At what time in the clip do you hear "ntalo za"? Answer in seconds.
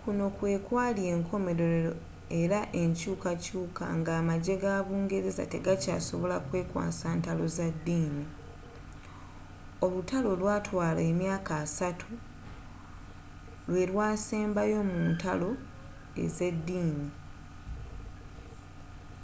7.18-7.68